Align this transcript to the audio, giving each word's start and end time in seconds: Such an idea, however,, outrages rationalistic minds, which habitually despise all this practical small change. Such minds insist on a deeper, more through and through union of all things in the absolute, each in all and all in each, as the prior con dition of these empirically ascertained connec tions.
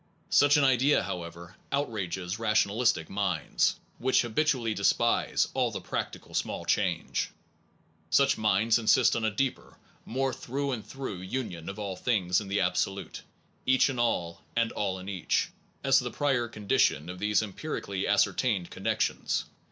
Such 0.31 0.57
an 0.57 0.63
idea, 0.63 1.03
however,, 1.03 1.57
outrages 1.71 2.39
rationalistic 2.39 3.07
minds, 3.07 3.75
which 3.99 4.23
habitually 4.23 4.73
despise 4.73 5.47
all 5.53 5.69
this 5.69 5.83
practical 5.83 6.33
small 6.33 6.65
change. 6.65 7.29
Such 8.09 8.35
minds 8.35 8.79
insist 8.79 9.15
on 9.15 9.23
a 9.23 9.29
deeper, 9.29 9.77
more 10.03 10.33
through 10.33 10.71
and 10.71 10.83
through 10.83 11.21
union 11.21 11.69
of 11.69 11.77
all 11.77 11.95
things 11.95 12.41
in 12.41 12.47
the 12.47 12.61
absolute, 12.61 13.21
each 13.67 13.91
in 13.91 13.99
all 13.99 14.41
and 14.55 14.71
all 14.71 14.97
in 14.97 15.07
each, 15.07 15.49
as 15.83 15.99
the 15.99 16.09
prior 16.09 16.47
con 16.47 16.67
dition 16.67 17.07
of 17.07 17.19
these 17.19 17.43
empirically 17.43 18.07
ascertained 18.07 18.71
connec 18.71 19.01
tions. 19.01 19.45